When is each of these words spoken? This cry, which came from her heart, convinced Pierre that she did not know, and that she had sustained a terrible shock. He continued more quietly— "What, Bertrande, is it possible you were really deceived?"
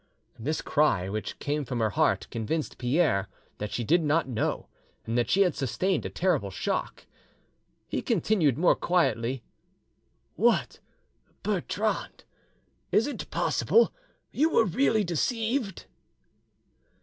This 0.39 0.63
cry, 0.63 1.09
which 1.09 1.37
came 1.37 1.63
from 1.63 1.77
her 1.79 1.91
heart, 1.91 2.25
convinced 2.31 2.79
Pierre 2.79 3.27
that 3.59 3.69
she 3.71 3.83
did 3.83 4.01
not 4.01 4.27
know, 4.27 4.65
and 5.05 5.15
that 5.15 5.29
she 5.29 5.43
had 5.43 5.53
sustained 5.55 6.07
a 6.07 6.09
terrible 6.09 6.49
shock. 6.49 7.05
He 7.87 8.01
continued 8.01 8.57
more 8.57 8.75
quietly— 8.75 9.43
"What, 10.35 10.79
Bertrande, 11.43 12.23
is 12.91 13.05
it 13.05 13.29
possible 13.29 13.93
you 14.31 14.49
were 14.49 14.65
really 14.65 15.03
deceived?" 15.03 15.85